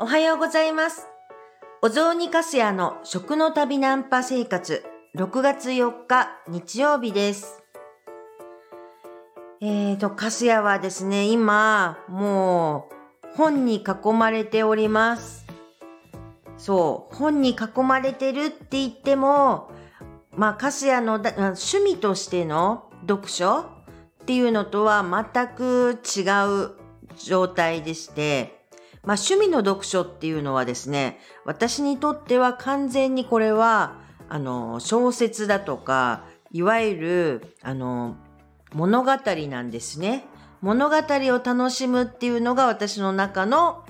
[0.00, 1.08] おはようございます。
[1.82, 4.84] お雑煮かすやの食の旅ナンパ生活、
[5.16, 7.64] 6月4日日曜日です。
[9.60, 12.88] えーと、かすやはですね、今、も
[13.24, 15.44] う、本に囲まれております。
[16.56, 19.72] そう、本に囲まれてるって言っても、
[20.30, 23.66] まあ、かすやの趣味としての読書っ
[24.26, 25.04] ていうのとは
[25.34, 26.70] 全く違う
[27.16, 28.57] 状態でして、
[29.08, 33.94] まあ、趣味の読書っていうのはですね、私にとっては完全にこれは、
[34.28, 38.16] あの、小説だとか、いわゆる、あの、
[38.74, 39.16] 物語
[39.48, 40.26] なんですね。
[40.60, 43.82] 物語を楽しむっていうのが私の中の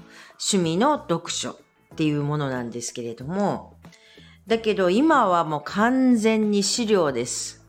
[0.52, 1.56] 趣味の読書っ
[1.96, 3.76] ていうものなんですけれども、
[4.46, 7.66] だけど今はもう完全に資料です。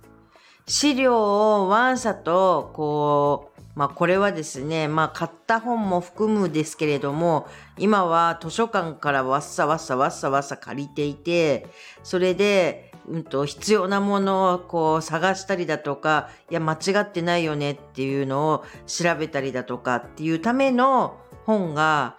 [0.68, 3.49] 資料をワンサと、こう、
[3.80, 11.66] まあこれはですね、まあ買った本も含むですけれども、今は図書館からわっさわっさわっさわっさ借りていて、
[12.04, 22.18] それで、うんと、必要なものをこう探したりだとか、いや間違ってないよねっていうのを調べたりだとかっていうための本が、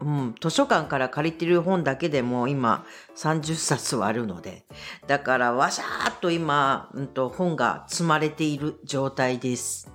[0.00, 4.64] うん、図書館から借りてる本だけでも今30冊はあるので、
[5.06, 9.92] だからわしゃーっと今、うんと、本が積まれている状態です。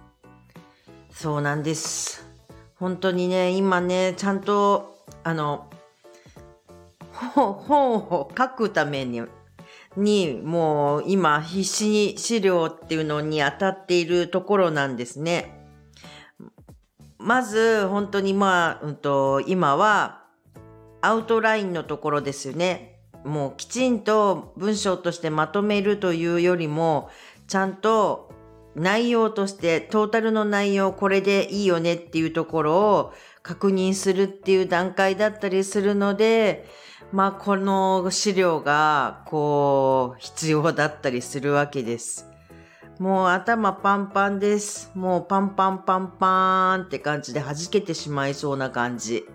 [1.19, 2.23] そうなんです。
[2.75, 5.67] 本当にね、今ね、ちゃんと、あの、
[7.11, 9.23] 本を書くために、
[9.95, 15.59] に、もう今必死に資料っていうのに当たっているところなんですね。
[17.17, 20.23] まず、本当にまあ、うんと、今は、
[21.01, 22.99] アウトラインのところですよね。
[23.23, 27.09] もうきちんと文章としてまとめるというよりも、
[27.47, 28.26] ちゃんと
[28.77, 36.67] 内容として、トータルの内容これでいいよねっていうところを確認するっていう段階だったりするので、
[37.11, 42.29] まあこの資料がこう必要だったりするわけです。
[42.99, 44.91] もう頭パンパンです。
[44.93, 49.25] もうパンパンパンパーンって感じで弾けてしまいそうな感じ。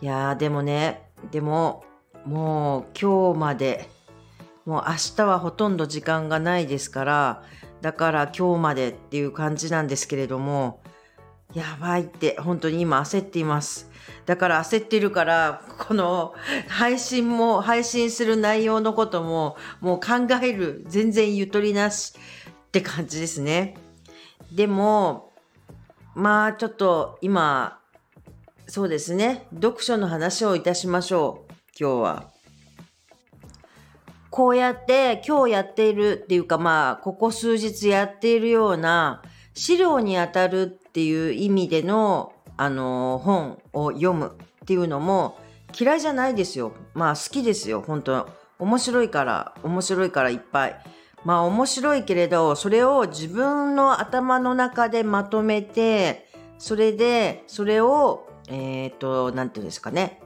[0.00, 1.84] いやーでもね、でも
[2.24, 3.88] もう今日まで、
[4.64, 7.42] もう明日はほとんど時間がないですから、
[7.82, 10.80] だから今日までっていう感じなんですけれども、
[11.52, 13.90] やばいって本当に今焦っています。
[14.24, 16.32] だから焦ってるから、この
[16.68, 22.14] 配信も、配信する内容のことも、もう考える、全然ゆとりなし
[22.50, 23.74] って感じですね。
[24.52, 25.32] でも、
[26.14, 27.80] まあちょっと今、
[28.68, 32.32] そうですね、読書の話をいたしましょう、今日は。
[34.32, 39.22] こうやって今日やっているっていうかまあここ数日やっているような
[39.54, 45.38] 資料にあたるっていう意味でのあの本を読むっていうのも
[45.78, 46.72] 嫌いじゃないですよ。
[46.94, 48.28] まあ好きですよ、本当
[48.58, 50.76] 面白いから、面白いからいっぱい。
[51.24, 56.28] まあ面白いけれど、それを自分の頭の中でまとめて、
[56.58, 60.20] それで、それを、えっ、と、なんていうんですかね。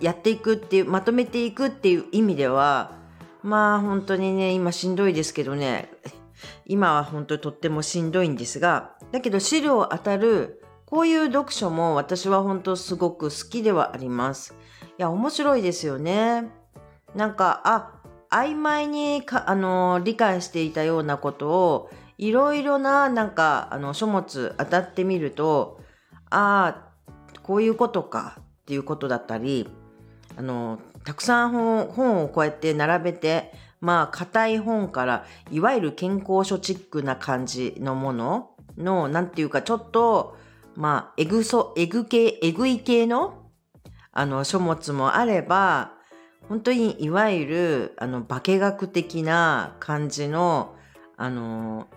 [0.00, 2.92] やっていくっていう、まとめていくっていう意味では、
[3.42, 5.90] まあ本当にね、今しんどいですけどね、
[6.66, 14.54] 今は本当にとってもしんどいんですが、だけど資料当たる、こういう読書も私は本当すごく好きではあります。
[14.98, 16.50] いや、面白いですよね。
[17.14, 18.00] なんか、あ、
[18.30, 25.80] 曖昧にか、あの、理解していたようなことを、いろいろな、なんか、あの、書物当たってみると、
[26.30, 26.90] あ
[27.32, 29.68] あ、こういうことかっていうことだったり、
[30.38, 40.36] あの、たくさん本本をこうやって並べて、まあ、硬い本から、いわゆる健康書チックな感じのものの、なんていうか、ちょっと、
[40.76, 43.50] まあ、えぐそ、えぐ系、えぐい系の、
[44.12, 45.92] あの、書物もあれば、
[46.48, 50.76] 本当にいわゆる、あの、化学的な感じの、
[51.16, 51.88] あの、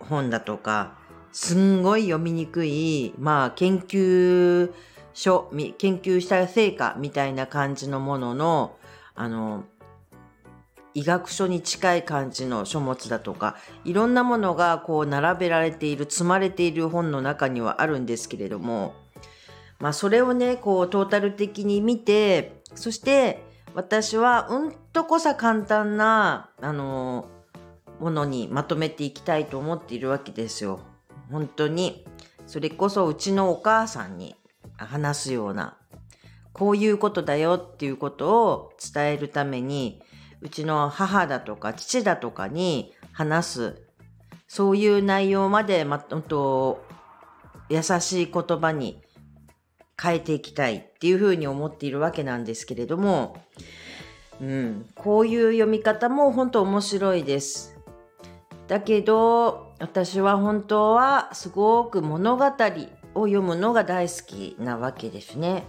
[0.00, 0.98] 本だとか、
[1.30, 4.72] すんごい読みにくい、まあ、研究
[5.12, 8.76] 書、研究した成果みたいな感じのものの、
[9.14, 9.64] あの、
[10.94, 18.94] 医学書に近い感じの書物だとか、いろんなものがこう並べられている、積まれている本の中にはあるんですけれども、
[19.78, 27.28] まあそれをね、こうトータル的に見て、そして私はうんとこさ簡単な、あの、
[28.00, 30.80] ものにまとめていきたいと思っているわけですよ。
[31.30, 32.04] 本当に。
[32.46, 34.34] それこそうちのお母さんに
[34.86, 35.76] 話すような、
[36.52, 40.02] こういうことだよっていうことを伝えるために、
[40.40, 43.82] うちの母だとか父だとかに話す、
[44.48, 46.84] そういう内容までま、と
[47.68, 49.02] 優しい言葉に
[50.00, 53.36] 変えていきたいっていうふうに思っているわけなんですけれども、
[54.40, 57.76] うん、こういう読み方も本当面白いです。
[58.66, 62.44] だけど私は本当はすごく物語
[63.20, 65.64] を読むのが大好きなわけですね。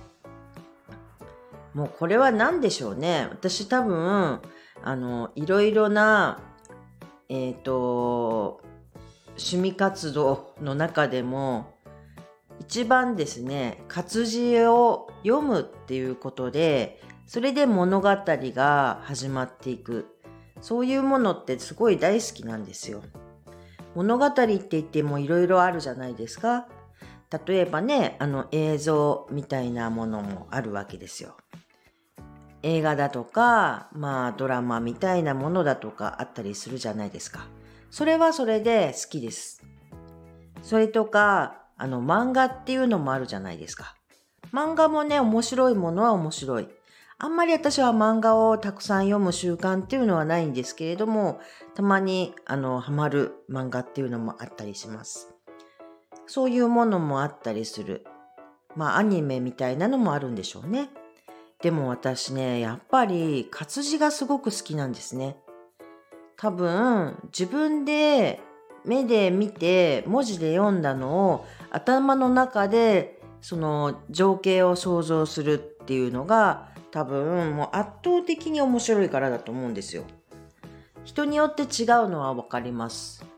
[1.73, 3.27] もうこれは何でしょうね。
[3.29, 4.41] 私多分、
[4.83, 6.41] あの、いろいろな、
[7.29, 8.61] えっ、ー、と、
[9.29, 11.73] 趣味活動の中でも、
[12.59, 20.07] 一番ですね、活字を読むっていうことで、それで物語が始まっていく。
[20.61, 23.01] そういうものってすごい大好きなんですよ。
[23.95, 26.67] 物語って言ってもいろいろあるじゃないですか。
[27.31, 31.37] 例えばね、あの映像みたいなものもあるわけですよ。
[32.63, 37.47] 映画だとか、まあドラマみたいなものだとかあったりするじゃないですか。
[37.89, 39.63] それはそれで好きです。
[40.61, 43.95] それとか、あの漫画っていうのもあるじゃないですか。
[44.53, 46.67] 漫画もね、面白いものは面白い。
[47.17, 51.39] あんまり私は漫画をたくさん読む習慣っていうのはないんですけれども、
[51.75, 55.30] たまにあのハマる漫画っていうのもあったりします。
[56.33, 58.05] そういうものもあったりする。
[58.77, 60.89] まあアニメみたいなのもあるんでしょうね。
[61.61, 65.35] でも私ね、やっぱり活字がすごく好きなんですね。
[66.37, 68.39] 多分自分で
[68.85, 80.05] 目で見て文字で読んだのを頭の中でその情景を想像するっていうのが多分もう圧倒的に面白いからだと思うんですよ。
[81.03, 81.67] 人によって違う
[82.07, 83.30] のは分かります。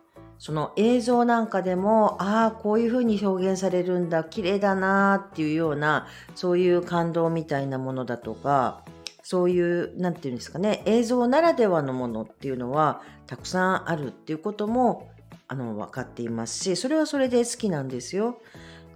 [0.43, 6.05] その映像なんかでも、ああ、こういう風に表現されるんだ、綺麗だなっていうような、
[6.35, 8.83] そういう感動みたいなものだとか、
[9.21, 15.07] そういう、なんていうんですかね、映像ならではのものっていうのはたくさんあるっていうことも、
[15.47, 18.41] あの、分かっていますし、それはそれで好きなんですよ。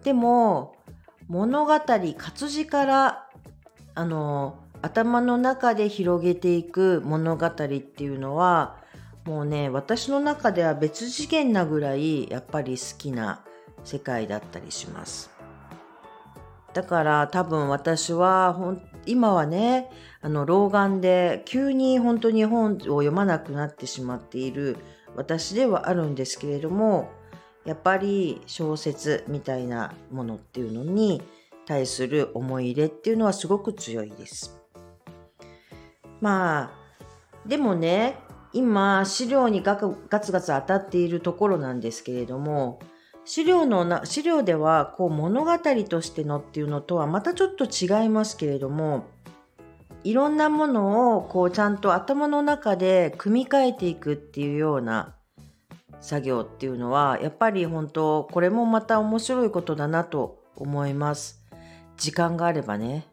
[0.03, 0.75] でも、
[1.29, 1.79] 物語、
[2.17, 3.29] 活字から、
[3.95, 8.85] あの、頭の中で広げていく物語っていうのは、
[9.27, 13.43] もうね私の中では別次元なぐらいやっぱり好きな
[13.83, 15.29] 世界だったりします
[16.73, 19.89] だから多分私はほん今はね
[20.21, 24.77] あの老眼で急に本当に本を読まなくなってしまっている
[25.17, 27.09] 私ではあるんですけれども
[27.65, 31.21] やっぱり小説みたいなものっていうのに
[31.65, 34.57] 対する思い入れっていうのはすごく強いです。
[36.21, 36.87] まあ
[37.45, 38.15] でもね
[38.53, 42.79] 今資料にガツガツ当たっているところなんですけれども
[43.25, 45.57] 資料のな資料ではこう物語
[45.89, 49.05] としてのっていうのとはまたちょっと違いますけれども
[50.03, 55.15] いろんなものをこうちゃんと頭の中で組み替えていくっていうような
[55.99, 61.43] 作業っていうのはやっぱり本当これもまた面白いことだなと思います。
[61.97, 63.05] 時間があればね。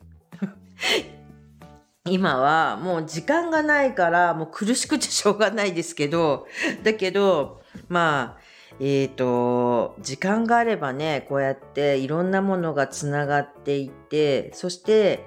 [2.06, 6.46] 今はもう時間がないからもう苦しくてしょうがないですけど、
[6.82, 8.38] だけど、まあ、
[8.78, 15.24] えっ、ー、と、時間があればね、こうやっていろんなものがつながっていって、そして、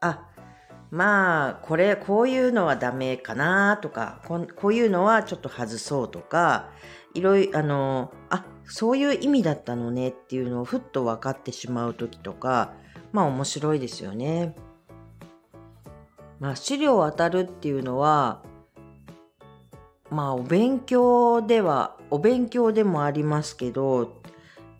[0.00, 0.28] あ、
[0.90, 6.68] まあ、これ、こういうのはダメかなとかこ、こういうのはちょっと外そうとか、
[7.14, 12.74] いろいろ、あの、あ、そういう意味だったのねっていうのをふっと分かってしまう時とか、
[13.12, 14.54] まあ面白いですよね。
[16.38, 18.42] まあ、資料を当たるっていうのは
[20.10, 24.20] まあお勉強ではお勉強でもありますけど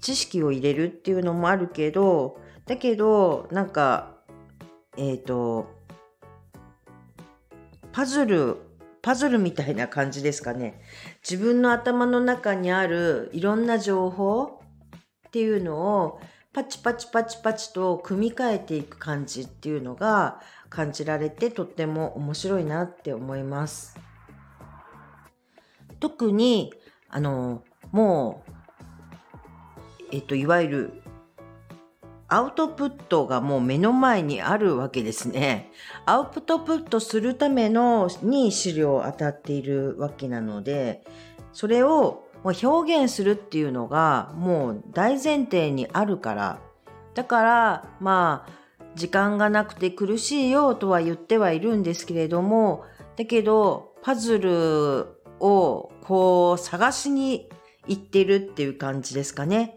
[0.01, 4.15] 知識を入れるっていうのもあるけどだけどなんか
[4.97, 5.67] えっ、ー、と
[7.93, 8.59] パズル
[9.03, 10.81] パズルみたいな感じですかね。
[11.23, 14.61] 自分の頭の中にあるいろんな情報
[15.29, 16.21] っていうのを
[16.53, 20.41] パチパチパチパチと組み替えていく感じっていうのが
[20.77, 23.99] 感じられてとっても面白いなって思います。
[26.01, 26.75] 特に、
[27.09, 28.53] あの、もう、
[30.13, 31.03] えっと、いわゆる
[32.29, 35.73] アウトプットがもう目の前にあるわけですね。
[36.05, 41.05] アウトプットするためのに資料を当たっているわけなので、
[41.55, 46.59] それを表現するっていうのがもう大前提にあるから、
[47.15, 48.66] だからまあ
[48.97, 52.85] 時間がなくて苦しいよとは言ってはいるんですけれども、
[53.17, 55.07] だけどパズル
[55.39, 57.49] をこう探しに
[57.87, 59.77] 行ってるっていう感じですかね。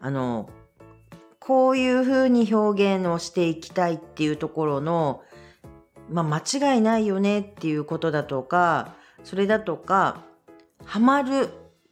[0.00, 0.48] あの、
[1.38, 5.22] こういうふうに表現をしていきたいっていうところの、
[6.08, 10.24] まあ、間違いないよねっていうことだとか、それだとか、
[10.84, 11.50] ハマる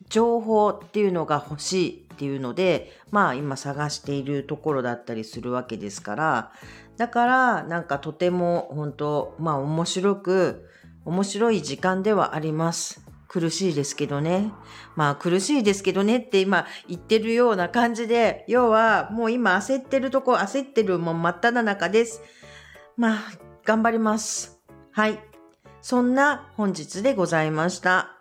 [0.08, 6.52] 情報っていうのが欲しいっていうので、まあ今探しているところだったりするわけですから、
[6.96, 10.68] だからなんかとても本当、まあ面白く、
[11.04, 13.06] 面白い時間ではあります。
[13.28, 14.50] 苦しいですけどね。
[14.96, 22.20] まあ苦しいですけどねって今言ってるような感じで、要はもう今焦ってるとこ、焦ってるもん真っ只中です。
[22.96, 23.18] まあ
[23.64, 24.58] 頑張ります。
[24.90, 25.20] はい。
[25.82, 28.18] そんな本日でございました。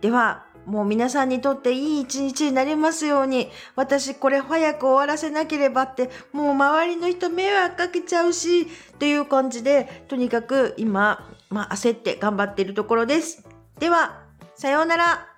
[0.00, 8.66] では、もう皆さんにとっていい一日になりますように、私これ早く終わらせなければって、もう周りの人迷惑かけちゃうし、
[8.98, 13.44] という感じで、とにかく今、まあ焦って頑張っているところです。
[13.78, 14.22] では、
[14.54, 15.29] さようなら。